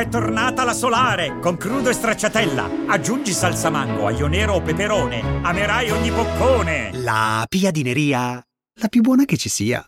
È 0.00 0.08
tornata 0.08 0.64
la 0.64 0.72
solare 0.72 1.38
con 1.40 1.58
crudo 1.58 1.90
e 1.90 1.92
stracciatella. 1.92 2.86
Aggiungi 2.86 3.32
salsa 3.32 3.68
mango, 3.68 4.06
aglio 4.06 4.28
nero 4.28 4.54
o 4.54 4.62
peperone. 4.62 5.20
Amerai 5.42 5.90
ogni 5.90 6.10
boccone. 6.10 7.02
La 7.02 7.44
piadineria, 7.46 8.42
la 8.80 8.88
più 8.88 9.02
buona 9.02 9.26
che 9.26 9.36
ci 9.36 9.50
sia. 9.50 9.84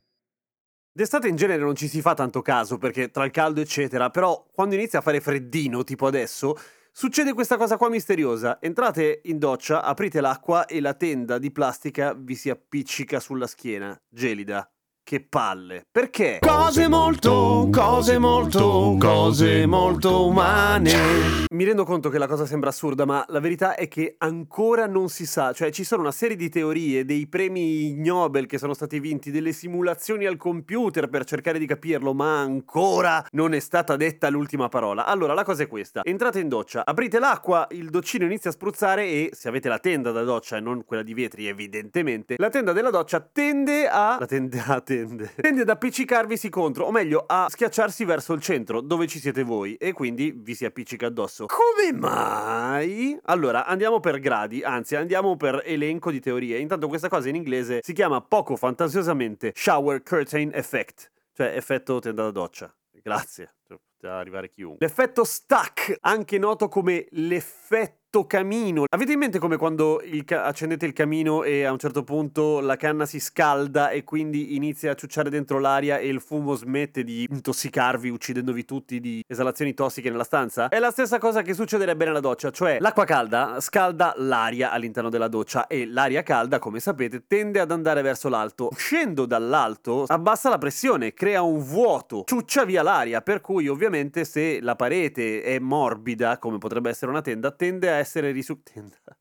D'estate 0.93 1.29
in 1.29 1.37
genere 1.37 1.63
non 1.63 1.75
ci 1.75 1.89
si 1.89 2.03
fa 2.03 2.13
tanto 2.13 2.43
caso 2.43 2.77
perché 2.77 3.11
tra 3.11 3.25
il 3.25 3.31
caldo 3.31 3.63
eccetera, 3.63 4.11
però 4.11 4.47
quando 4.53 4.75
inizia 4.75 4.99
a 4.99 5.03
fare 5.03 5.23
freddino 5.23 5.83
tipo 5.83 6.07
adesso, 6.07 6.59
succede 6.93 7.33
questa 7.33 7.57
cosa 7.57 7.79
qua 7.79 7.89
misteriosa. 7.89 8.61
Entrate 8.61 9.23
in 9.25 9.39
doccia, 9.39 9.83
aprite 9.83 10.21
l'acqua 10.21 10.67
e 10.67 10.83
la 10.83 10.93
tenda 10.93 11.39
di 11.39 11.51
plastica 11.51 12.13
vi 12.13 12.35
si 12.35 12.51
appiccica 12.51 13.19
sulla 13.19 13.47
schiena, 13.47 13.99
gelida. 14.11 14.71
Che 15.05 15.21
palle. 15.21 15.85
Perché? 15.91 16.39
Cose 16.41 16.89
molto, 16.89 17.69
cose 17.73 18.19
molto, 18.19 18.97
cose 18.99 19.67
molto 19.67 20.27
umane. 20.27 21.45
Mi 21.53 21.65
rendo 21.65 21.85
conto 21.85 22.09
che 22.09 22.19
la 22.19 22.29
cosa 22.29 22.47
sembra 22.47 22.71
assurda, 22.71 23.05
ma 23.05 23.23
la 23.29 23.41
verità 23.41 23.75
è 23.75 23.89
che 23.89 24.15
ancora 24.19 24.87
non 24.87 25.09
si 25.09 25.27
sa. 25.27 25.53
Cioè, 25.53 25.71
ci 25.71 25.83
sono 25.85 26.03
una 26.03 26.13
serie 26.13 26.37
di 26.37 26.49
teorie, 26.49 27.05
dei 27.05 27.27
premi 27.27 27.95
Nobel 27.95 28.47
che 28.47 28.59
sono 28.59 28.75
stati 28.75 29.01
vinti, 29.01 29.31
delle 29.33 29.53
simulazioni 29.53 30.25
al 30.25 30.37
computer 30.37 31.09
per 31.09 31.25
cercare 31.25 31.59
di 31.59 31.67
capirlo, 31.67 32.15
ma 32.15 32.39
ancora 32.39 33.27
non 33.33 33.55
è 33.55 33.61
stata 33.61 33.97
detta 33.97 34.31
l'ultima 34.31 34.69
parola. 34.69 35.05
Allora, 35.05 35.35
la 35.35 35.45
cosa 35.45 35.65
è 35.65 35.67
questa. 35.67 36.03
Entrate 36.05 36.39
in 36.39 36.49
doccia, 36.49 36.87
aprite 36.87 37.19
l'acqua, 37.19 37.67
il 37.73 37.91
doccino 37.91 38.25
inizia 38.25 38.51
a 38.51 38.53
spruzzare 38.53 39.05
e, 39.05 39.31
se 39.33 39.49
avete 39.49 39.69
la 39.69 39.79
tenda 39.79 40.13
da 40.13 40.23
doccia 40.23 40.57
e 40.57 40.61
non 40.61 40.85
quella 40.85 41.03
di 41.03 41.13
vetri, 41.13 41.49
evidentemente, 41.49 42.37
la 42.39 42.49
tenda 42.49 42.73
della 42.73 42.91
doccia 42.91 43.21
tende 43.21 43.89
a... 43.89 44.17
La 44.19 44.27
tende 44.27 44.63
a 44.65 44.81
tende. 45.07 45.33
Tende 45.41 45.63
ad 45.63 45.69
appiccicarvisi 45.69 46.49
contro, 46.49 46.87
o 46.87 46.91
meglio, 46.91 47.25
a 47.27 47.47
schiacciarsi 47.49 48.05
verso 48.05 48.33
il 48.33 48.41
centro, 48.41 48.81
dove 48.81 49.07
ci 49.07 49.19
siete 49.19 49.43
voi, 49.43 49.75
e 49.77 49.93
quindi 49.93 50.33
vi 50.37 50.55
si 50.55 50.65
appiccica 50.65 51.07
addosso. 51.07 51.47
Come 51.47 51.97
mai? 51.97 53.19
Allora, 53.25 53.67
andiamo 53.67 54.01
per 54.01 54.19
gradi, 54.21 54.63
anzi, 54.63 54.97
andiamo 54.97 55.37
per 55.37 55.63
elenco 55.65 56.11
di 56.11 56.21
teorie. 56.21 56.59
Intanto 56.59 56.89
questa 56.89 57.09
cosa 57.09 57.29
in 57.29 57.35
inglese 57.35 57.81
si 57.83 57.93
chiama 57.93 58.21
poco 58.21 58.57
fantasiosamente 58.57 59.53
shower 59.55 60.03
curtain 60.03 60.51
effect, 60.55 61.11
cioè 61.33 61.53
effetto 61.57 61.99
tenda 61.99 62.25
da 62.25 62.31
doccia. 62.31 62.75
Grazie. 63.03 63.55
Poteva 63.67 64.19
arrivare 64.19 64.51
chiunque. 64.51 64.85
L'effetto 64.87 65.25
stuck, 65.25 65.97
anche 66.01 66.39
noto 66.39 66.69
come 66.69 67.07
l'effetto 67.11 68.02
camino. 68.27 68.85
Avete 68.89 69.13
in 69.13 69.19
mente 69.19 69.39
come 69.39 69.57
quando 69.57 70.01
il 70.05 70.25
ca- 70.25 70.45
accendete 70.45 70.85
il 70.85 70.93
camino 70.93 71.43
e 71.43 71.65
a 71.65 71.73
un 71.73 71.79
certo 71.79 72.05
punto 72.05 72.61
la 72.61 72.77
canna 72.77 73.07
si 73.07 73.19
scalda 73.19 73.89
e 73.89 74.05
quindi 74.05 74.55
inizia 74.55 74.93
a 74.93 74.95
ciucciare 74.95 75.31
dentro 75.31 75.59
l'aria 75.59 75.97
e 75.97 76.09
il 76.09 76.21
fumo 76.21 76.55
smette 76.55 77.05
di 77.05 77.27
intossicarvi 77.29 78.11
uccidendovi 78.11 78.65
tutti 78.67 79.01
di 79.01 79.25
esalazioni 79.27 79.73
tossiche 79.73 80.11
nella 80.11 80.25
stanza? 80.25 80.69
È 80.69 80.79
la 80.79 80.91
stessa 80.91 81.19
cosa 81.19 81.41
che 81.41 81.55
succederebbe 81.55 82.05
nella 82.05 82.21
doccia, 82.21 82.51
cioè 82.51 82.77
l'acqua 82.81 83.05
calda 83.07 83.57
scalda 83.61 84.13
l'aria 84.19 84.71
all'interno 84.71 85.09
della 85.09 85.29
doccia 85.29 85.67
e 85.67 85.87
l'aria 85.87 86.23
calda, 86.23 86.59
come 86.59 86.81
sapete, 86.81 87.25
tende 87.27 87.61
ad 87.61 87.71
andare 87.71 88.03
verso 88.03 88.29
l'alto. 88.29 88.69
Uscendo 88.71 89.25
dall'alto 89.25 90.05
abbassa 90.07 90.51
la 90.51 90.59
pressione, 90.59 91.15
crea 91.15 91.41
un 91.41 91.63
vuoto, 91.65 92.25
ciuccia 92.27 92.67
via 92.67 92.83
l'aria, 92.83 93.23
per 93.23 93.41
cui 93.41 93.69
ovviamente 93.69 94.25
se 94.25 94.61
la 94.61 94.77
parete 94.77 95.43
è 95.43 95.59
morbida, 95.59 96.39
come 96.39 96.59
potrebbe 96.59 96.91
essere 96.91 97.11
una 97.11 97.23
tenda, 97.23 97.51
tende 97.51 97.91
a 97.91 98.02
essere 98.03 98.33
risucchiata. 98.33 99.17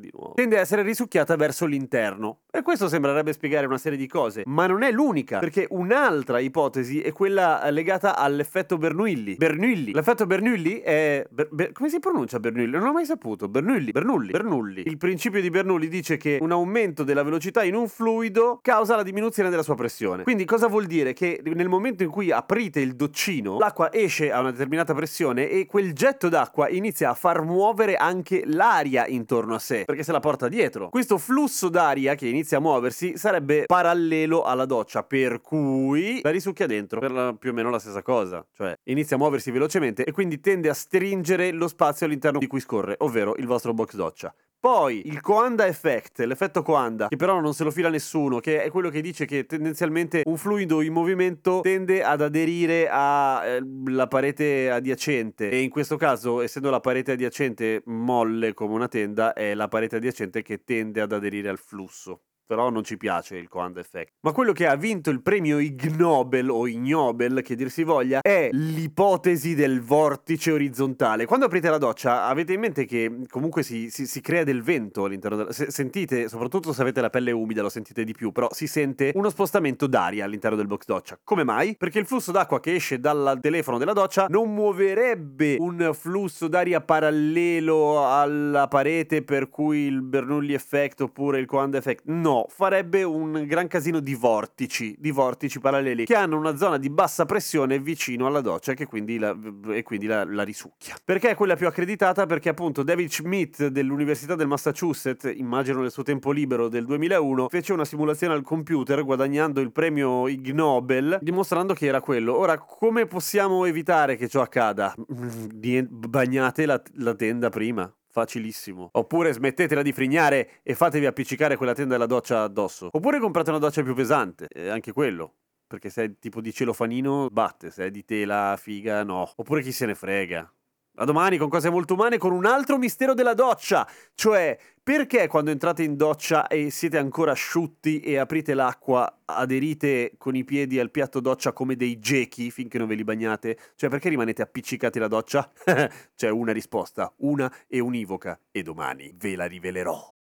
Di 0.00 0.10
nuovo. 0.12 0.32
Tende 0.34 0.56
a 0.56 0.60
essere 0.60 0.82
risucchiata 0.82 1.36
verso 1.36 1.66
l'interno. 1.66 2.40
E 2.50 2.62
questo 2.62 2.88
sembrerebbe 2.88 3.32
spiegare 3.32 3.66
una 3.66 3.78
serie 3.78 3.98
di 3.98 4.06
cose, 4.08 4.42
ma 4.46 4.66
non 4.66 4.82
è 4.82 4.90
l'unica, 4.90 5.38
perché 5.38 5.66
un'altra 5.70 6.40
ipotesi 6.40 7.00
è 7.00 7.12
quella 7.12 7.68
legata 7.70 8.16
all'effetto 8.16 8.78
Bernoulli. 8.78 9.36
Bernoulli. 9.36 9.92
L'effetto 9.92 10.26
Bernoulli 10.26 10.80
è. 10.80 11.24
Ber- 11.30 11.48
Ber- 11.52 11.72
come 11.72 11.88
si 11.88 12.00
pronuncia 12.00 12.40
Bernoulli? 12.40 12.70
Non 12.70 12.82
l'ho 12.82 12.92
mai 12.92 13.04
saputo. 13.04 13.48
Bernoulli. 13.48 13.92
Bernoulli. 13.92 14.30
Bernoulli. 14.30 14.82
Il 14.86 14.96
principio 14.96 15.40
di 15.40 15.50
Bernoulli 15.50 15.88
dice 15.88 16.16
che 16.16 16.38
un 16.40 16.50
aumento 16.50 17.04
della 17.04 17.22
velocità 17.22 17.62
in 17.62 17.74
un 17.74 17.86
fluido 17.86 18.58
causa 18.62 18.96
la 18.96 19.02
diminuzione 19.02 19.50
della 19.50 19.62
sua 19.62 19.74
pressione. 19.74 20.22
Quindi 20.22 20.44
cosa 20.44 20.66
vuol 20.66 20.86
dire? 20.86 21.12
Che 21.12 21.40
nel 21.44 21.68
momento 21.68 22.02
in 22.02 22.10
cui 22.10 22.32
aprite 22.32 22.80
il 22.80 22.96
doccino, 22.96 23.58
l'acqua 23.58 23.92
esce 23.92 24.32
a 24.32 24.40
una 24.40 24.50
determinata 24.50 24.94
pressione 24.94 25.48
e 25.48 25.66
quel 25.66 25.92
getto 25.92 26.28
d'acqua 26.28 26.68
inizia 26.68 27.10
a 27.10 27.14
far 27.14 27.42
muovere 27.42 27.96
anche 27.96 28.42
l'aria 28.46 29.06
intorno 29.06 29.54
a 29.54 29.58
sé 29.58 29.84
perché 29.90 30.04
se 30.04 30.12
la 30.12 30.20
porta 30.20 30.48
dietro. 30.48 30.88
Questo 30.88 31.18
flusso 31.18 31.68
d'aria 31.68 32.14
che 32.14 32.26
inizia 32.26 32.58
a 32.58 32.60
muoversi 32.60 33.16
sarebbe 33.16 33.64
parallelo 33.66 34.42
alla 34.42 34.64
doccia, 34.64 35.02
per 35.02 35.40
cui 35.40 36.20
la 36.22 36.30
risucchia 36.30 36.66
dentro, 36.66 37.00
per 37.00 37.10
la, 37.10 37.34
più 37.34 37.50
o 37.50 37.52
meno 37.52 37.70
la 37.70 37.78
stessa 37.78 38.02
cosa, 38.02 38.44
cioè 38.52 38.76
inizia 38.84 39.16
a 39.16 39.18
muoversi 39.18 39.50
velocemente 39.50 40.04
e 40.04 40.12
quindi 40.12 40.40
tende 40.40 40.68
a 40.68 40.74
stringere 40.74 41.52
lo 41.52 41.68
spazio 41.68 42.06
all'interno 42.06 42.38
di 42.38 42.46
cui 42.46 42.60
scorre, 42.60 42.94
ovvero 42.98 43.36
il 43.36 43.46
vostro 43.46 43.74
box 43.74 43.94
doccia. 43.94 44.34
Poi 44.60 45.06
il 45.06 45.22
Coanda 45.22 45.66
Effect, 45.66 46.20
l'effetto 46.20 46.60
Coanda, 46.62 47.08
che 47.08 47.16
però 47.16 47.40
non 47.40 47.54
se 47.54 47.64
lo 47.64 47.70
fila 47.70 47.88
nessuno, 47.88 48.40
che 48.40 48.62
è 48.62 48.68
quello 48.70 48.90
che 48.90 49.00
dice 49.00 49.24
che 49.24 49.46
tendenzialmente 49.46 50.20
un 50.26 50.36
fluido 50.36 50.82
in 50.82 50.92
movimento 50.92 51.60
tende 51.62 52.02
ad 52.04 52.20
aderire 52.20 52.86
alla 52.90 54.06
parete 54.06 54.70
adiacente. 54.70 55.48
E 55.48 55.62
in 55.62 55.70
questo 55.70 55.96
caso, 55.96 56.42
essendo 56.42 56.68
la 56.68 56.80
parete 56.80 57.12
adiacente 57.12 57.80
molle 57.86 58.52
come 58.52 58.74
una 58.74 58.88
tenda, 58.88 59.32
è 59.32 59.54
la 59.54 59.68
parete 59.68 59.96
adiacente 59.96 60.42
che 60.42 60.62
tende 60.62 61.00
ad 61.00 61.12
aderire 61.12 61.48
al 61.48 61.58
flusso 61.58 62.24
però 62.50 62.68
non 62.68 62.82
ci 62.82 62.96
piace 62.96 63.36
il 63.36 63.46
Coanda 63.46 63.78
Effect. 63.78 64.14
Ma 64.22 64.32
quello 64.32 64.50
che 64.50 64.66
ha 64.66 64.74
vinto 64.74 65.10
il 65.10 65.22
premio 65.22 65.60
Ig 65.60 65.94
Nobel 65.94 66.50
o 66.50 66.66
Ig 66.66 66.84
Nobel, 66.84 67.42
che 67.42 67.54
dir 67.54 67.70
si 67.70 67.84
voglia, 67.84 68.18
è 68.22 68.48
l'ipotesi 68.50 69.54
del 69.54 69.80
vortice 69.80 70.50
orizzontale. 70.50 71.26
Quando 71.26 71.46
aprite 71.46 71.70
la 71.70 71.78
doccia 71.78 72.24
avete 72.24 72.54
in 72.54 72.58
mente 72.58 72.86
che 72.86 73.20
comunque 73.28 73.62
si, 73.62 73.88
si, 73.88 74.04
si 74.04 74.20
crea 74.20 74.42
del 74.42 74.64
vento 74.64 75.04
all'interno 75.04 75.36
della... 75.36 75.52
Se, 75.52 75.70
sentite, 75.70 76.28
soprattutto 76.28 76.72
se 76.72 76.82
avete 76.82 77.00
la 77.00 77.08
pelle 77.08 77.30
umida 77.30 77.62
lo 77.62 77.68
sentite 77.68 78.02
di 78.02 78.14
più, 78.14 78.32
però 78.32 78.48
si 78.50 78.66
sente 78.66 79.12
uno 79.14 79.30
spostamento 79.30 79.86
d'aria 79.86 80.24
all'interno 80.24 80.56
del 80.56 80.66
box 80.66 80.86
doccia. 80.86 81.20
Come 81.22 81.44
mai? 81.44 81.76
Perché 81.76 82.00
il 82.00 82.06
flusso 82.06 82.32
d'acqua 82.32 82.58
che 82.58 82.74
esce 82.74 82.98
dal 82.98 83.38
telefono 83.40 83.78
della 83.78 83.92
doccia 83.92 84.26
non 84.28 84.52
muoverebbe 84.52 85.54
un 85.60 85.90
flusso 85.92 86.48
d'aria 86.48 86.80
parallelo 86.80 88.04
alla 88.04 88.66
parete 88.66 89.22
per 89.22 89.48
cui 89.48 89.82
il 89.82 90.02
Bernoulli 90.02 90.52
Effect 90.52 91.02
oppure 91.02 91.38
il 91.38 91.46
Coanda 91.46 91.78
Effect. 91.78 92.02
Farebbe 92.48 93.02
un 93.02 93.44
gran 93.46 93.68
casino 93.68 94.00
di 94.00 94.14
vortici, 94.14 94.94
di 94.98 95.10
vortici 95.10 95.60
paralleli 95.60 96.04
che 96.04 96.14
hanno 96.14 96.38
una 96.38 96.56
zona 96.56 96.78
di 96.78 96.90
bassa 96.90 97.26
pressione 97.26 97.78
vicino 97.78 98.26
alla 98.26 98.40
doccia 98.40 98.74
che 98.74 98.86
quindi 98.86 99.18
la, 99.18 99.36
e 99.68 99.82
quindi 99.82 100.06
la, 100.06 100.24
la 100.24 100.42
risucchia. 100.42 100.96
Perché 101.04 101.30
è 101.30 101.34
quella 101.34 101.56
più 101.56 101.66
accreditata? 101.66 102.26
Perché 102.26 102.48
appunto 102.48 102.82
David 102.82 103.10
Schmidt 103.10 103.66
dell'Università 103.66 104.34
del 104.34 104.46
Massachusetts, 104.46 105.30
immagino 105.34 105.80
nel 105.80 105.90
suo 105.90 106.02
tempo 106.02 106.30
libero 106.30 106.68
del 106.68 106.84
2001, 106.84 107.48
fece 107.48 107.72
una 107.72 107.84
simulazione 107.84 108.34
al 108.34 108.42
computer 108.42 109.04
guadagnando 109.04 109.60
il 109.60 109.72
premio 109.72 110.28
Ig 110.28 110.50
Nobel 110.52 111.18
dimostrando 111.20 111.74
che 111.74 111.86
era 111.86 112.00
quello. 112.00 112.36
Ora, 112.36 112.58
come 112.58 113.06
possiamo 113.06 113.64
evitare 113.64 114.16
che 114.16 114.28
ciò 114.28 114.42
accada? 114.42 114.94
Bagnate 114.96 116.66
la, 116.66 116.82
la 116.94 117.14
tenda 117.14 117.48
prima. 117.48 117.92
Facilissimo. 118.10 118.88
Oppure 118.92 119.32
smettetela 119.32 119.82
di 119.82 119.92
frignare 119.92 120.60
e 120.62 120.74
fatevi 120.74 121.06
appiccicare 121.06 121.56
quella 121.56 121.74
tenda 121.74 121.94
della 121.94 122.06
doccia 122.06 122.42
addosso. 122.42 122.88
Oppure 122.90 123.20
comprate 123.20 123.50
una 123.50 123.60
doccia 123.60 123.82
più 123.82 123.94
pesante, 123.94 124.48
eh, 124.48 124.68
anche 124.68 124.92
quello. 124.92 125.34
Perché 125.66 125.90
se 125.90 126.04
è 126.04 126.18
tipo 126.18 126.40
di 126.40 126.52
celofanino, 126.52 127.28
batte. 127.30 127.70
Se 127.70 127.86
è 127.86 127.90
di 127.90 128.04
tela, 128.04 128.56
figa, 128.58 129.04
no. 129.04 129.30
Oppure 129.36 129.62
chi 129.62 129.70
se 129.70 129.86
ne 129.86 129.94
frega. 129.94 130.52
A 130.96 131.04
domani 131.04 131.38
con 131.38 131.48
cose 131.48 131.70
molto 131.70 131.94
umane 131.94 132.18
con 132.18 132.32
un 132.32 132.44
altro 132.44 132.76
mistero 132.76 133.14
della 133.14 133.32
doccia. 133.32 133.88
Cioè, 134.14 134.58
perché 134.82 135.28
quando 135.28 135.50
entrate 135.50 135.82
in 135.82 135.96
doccia 135.96 136.46
e 136.46 136.70
siete 136.70 136.98
ancora 136.98 137.32
asciutti 137.32 138.00
e 138.00 138.18
aprite 138.18 138.54
l'acqua, 138.54 139.20
aderite 139.24 140.12
con 140.18 140.34
i 140.34 140.44
piedi 140.44 140.78
al 140.78 140.90
piatto 140.90 141.20
doccia 141.20 141.52
come 141.52 141.76
dei 141.76 141.98
gechi 141.98 142.50
finché 142.50 142.76
non 142.76 142.88
ve 142.88 142.96
li 142.96 143.04
bagnate? 143.04 143.58
Cioè, 143.76 143.88
perché 143.88 144.08
rimanete 144.08 144.42
appiccicati 144.42 144.98
alla 144.98 145.08
doccia? 145.08 145.50
C'è 146.14 146.28
una 146.28 146.52
risposta, 146.52 147.12
una 147.18 147.50
e 147.66 147.80
univoca. 147.80 148.38
E 148.50 148.62
domani 148.62 149.14
ve 149.16 149.36
la 149.36 149.46
rivelerò. 149.46 150.19